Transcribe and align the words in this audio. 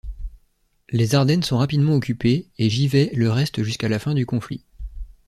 Les 0.89 1.13
Ardennes 1.13 1.43
sont 1.43 1.59
rapidement 1.59 1.93
occupées 1.93 2.47
et 2.57 2.71
Givet 2.71 3.11
le 3.13 3.29
reste 3.29 3.61
jusque 3.61 3.83
la 3.83 3.99
fin 3.99 4.15
du 4.15 4.25
conflit. 4.25 4.65